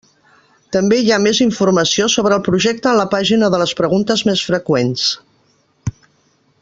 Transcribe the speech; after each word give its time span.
També 0.75 0.97
hi 1.01 1.11
ha 1.15 1.19
més 1.25 1.41
informació 1.45 2.07
sobre 2.13 2.33
el 2.39 2.43
projecte 2.47 2.91
en 2.93 2.99
la 3.01 3.07
pàgina 3.13 3.51
de 3.57 3.61
les 3.65 3.75
preguntes 3.83 4.25
més 4.31 4.43
freqüents. 4.49 5.05